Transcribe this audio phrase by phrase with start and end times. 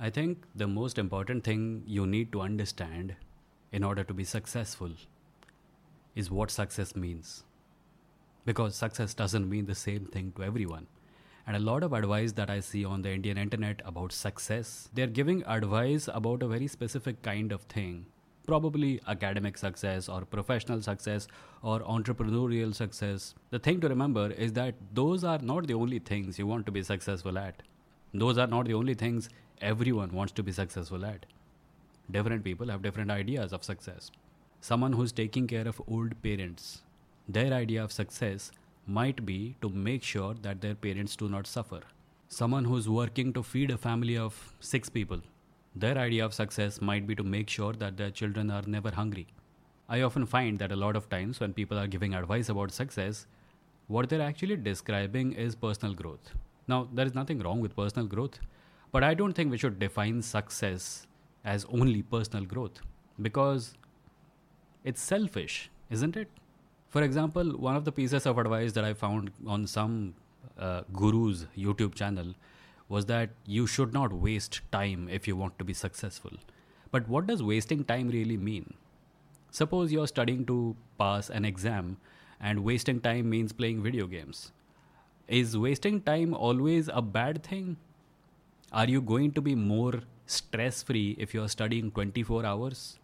[0.00, 3.16] I think the most important thing you need to understand
[3.72, 4.92] in order to be successful
[6.14, 7.42] is what success means.
[8.44, 10.86] Because success doesn't mean the same thing to everyone.
[11.48, 15.08] And a lot of advice that I see on the Indian internet about success, they're
[15.08, 18.06] giving advice about a very specific kind of thing.
[18.46, 21.26] Probably academic success or professional success
[21.60, 23.34] or entrepreneurial success.
[23.50, 26.72] The thing to remember is that those are not the only things you want to
[26.72, 27.64] be successful at.
[28.14, 29.28] Those are not the only things
[29.60, 31.26] everyone wants to be successful at.
[32.10, 34.10] Different people have different ideas of success.
[34.60, 36.82] Someone who's taking care of old parents,
[37.28, 38.50] their idea of success
[38.86, 41.80] might be to make sure that their parents do not suffer.
[42.28, 45.20] Someone who's working to feed a family of six people,
[45.76, 49.26] their idea of success might be to make sure that their children are never hungry.
[49.88, 53.26] I often find that a lot of times when people are giving advice about success,
[53.86, 56.34] what they're actually describing is personal growth.
[56.68, 58.38] Now, there is nothing wrong with personal growth,
[58.92, 61.06] but I don't think we should define success
[61.44, 62.80] as only personal growth
[63.20, 63.74] because
[64.84, 66.28] it's selfish, isn't it?
[66.88, 70.14] For example, one of the pieces of advice that I found on some
[70.58, 72.34] uh, guru's YouTube channel
[72.88, 76.32] was that you should not waste time if you want to be successful.
[76.90, 78.74] But what does wasting time really mean?
[79.50, 81.98] Suppose you're studying to pass an exam
[82.40, 84.52] and wasting time means playing video games.
[85.28, 87.76] Is wasting time always a bad thing?
[88.72, 92.98] Are you going to be more stress free if you're studying 24 hours?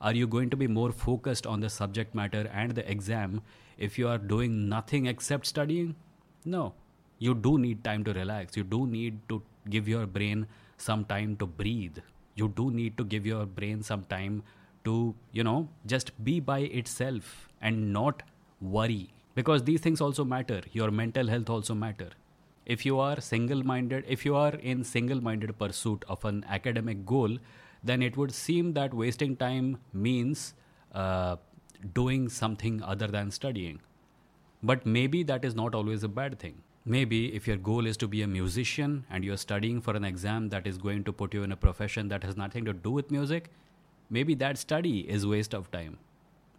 [0.00, 3.42] Are you going to be more focused on the subject matter and the exam
[3.76, 5.96] if you are doing nothing except studying?
[6.44, 6.74] No.
[7.18, 8.56] You do need time to relax.
[8.56, 11.98] You do need to give your brain some time to breathe.
[12.36, 14.44] You do need to give your brain some time
[14.84, 18.22] to, you know, just be by itself and not
[18.60, 19.10] worry.
[19.34, 20.60] Because these things also matter.
[20.72, 22.10] Your mental health also matter.
[22.66, 27.04] If you are single minded if you are in single minded pursuit of an academic
[27.04, 27.36] goal
[27.82, 30.54] then it would seem that wasting time means
[30.92, 31.36] uh,
[31.92, 33.80] doing something other than studying.
[34.62, 36.62] But maybe that is not always a bad thing.
[36.86, 40.48] Maybe if your goal is to be a musician and you're studying for an exam
[40.48, 43.10] that is going to put you in a profession that has nothing to do with
[43.10, 43.50] music
[44.10, 45.98] maybe that study is waste of time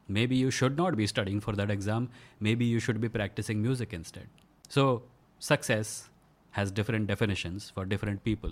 [0.07, 3.93] maybe you should not be studying for that exam maybe you should be practicing music
[3.93, 4.27] instead
[4.69, 5.03] so
[5.39, 6.09] success
[6.51, 8.51] has different definitions for different people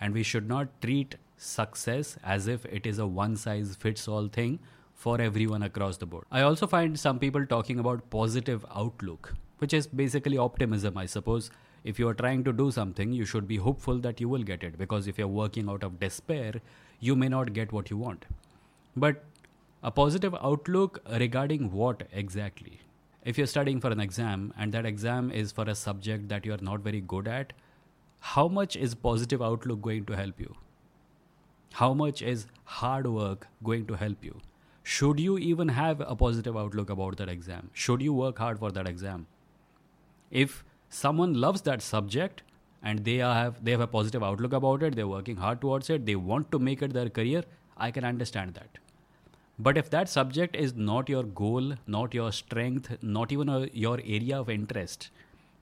[0.00, 4.28] and we should not treat success as if it is a one size fits all
[4.28, 4.58] thing
[4.94, 6.24] for everyone across the board.
[6.30, 11.50] I also find some people talking about positive outlook, which is basically optimism, I suppose.
[11.84, 14.62] If you are trying to do something, you should be hopeful that you will get
[14.62, 16.60] it because if you're working out of despair,
[17.00, 18.24] you may not get what you want.
[18.96, 19.24] But
[19.82, 22.80] a positive outlook regarding what exactly?
[23.24, 26.58] if you're studying for an exam and that exam is for a subject that you're
[26.60, 27.52] not very good at,
[28.18, 30.54] how much is positive outlook going to help you?
[31.74, 34.40] How much is hard work going to help you?
[34.82, 37.70] Should you even have a positive outlook about that exam?
[37.72, 39.26] Should you work hard for that exam?
[40.30, 42.42] If someone loves that subject
[42.82, 46.04] and they have they have a positive outlook about it, they're working hard towards it,
[46.04, 47.44] they want to make it their career,
[47.76, 48.78] I can understand that.
[49.58, 54.00] But if that subject is not your goal, not your strength, not even a, your
[54.04, 55.10] area of interest,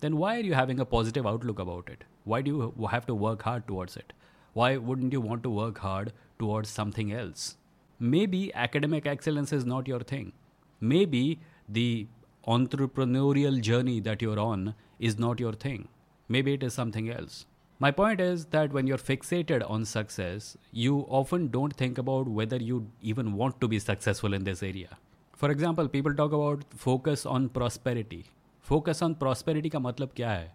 [0.01, 2.05] then why are you having a positive outlook about it?
[2.25, 4.13] Why do you have to work hard towards it?
[4.53, 7.57] Why wouldn't you want to work hard towards something else?
[7.99, 10.33] Maybe academic excellence is not your thing.
[10.81, 12.07] Maybe the
[12.47, 15.89] entrepreneurial journey that you're on is not your thing.
[16.29, 17.45] Maybe it is something else.
[17.80, 22.56] My point is that when you're fixated on success, you often don't think about whether
[22.56, 24.98] you even want to be successful in this area.
[25.34, 28.26] For example, people talk about focus on prosperity.
[28.62, 30.54] Focus on prosperity का मतलब क्या है?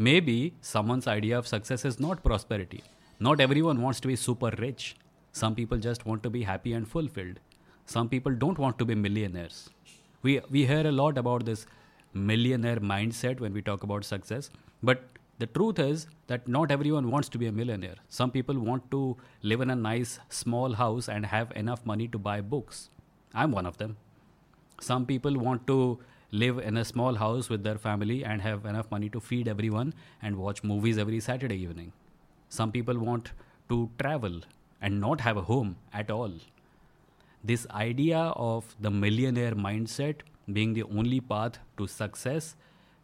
[0.00, 2.82] Maybe someone's idea of success is not prosperity.
[3.20, 4.96] Not everyone wants to be super rich.
[5.32, 7.38] Some people just want to be happy and fulfilled.
[7.86, 9.70] Some people don't want to be millionaires.
[10.22, 11.66] We, we hear a lot about this
[12.12, 14.50] millionaire mindset when we talk about success,
[14.82, 15.04] but
[15.37, 17.95] the truth is that not everyone wants to be a millionaire.
[18.07, 22.17] Some people want to live in a nice small house and have enough money to
[22.17, 22.89] buy books.
[23.33, 23.97] I'm one of them.
[24.79, 25.99] Some people want to
[26.31, 29.93] live in a small house with their family and have enough money to feed everyone
[30.21, 31.91] and watch movies every Saturday evening.
[32.49, 33.31] Some people want
[33.69, 34.41] to travel
[34.81, 36.31] and not have a home at all.
[37.43, 40.21] This idea of the millionaire mindset
[40.51, 42.55] being the only path to success,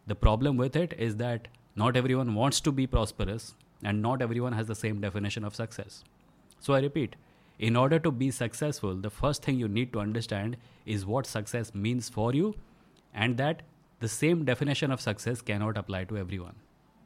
[0.06, 4.52] the problem with it is that not everyone wants to be prosperous, and not everyone
[4.52, 6.04] has the same definition of success.
[6.60, 7.16] So I repeat,
[7.58, 11.74] in order to be successful, the first thing you need to understand is what success
[11.74, 12.54] means for you,
[13.14, 13.62] and that
[14.00, 16.56] the same definition of success cannot apply to everyone.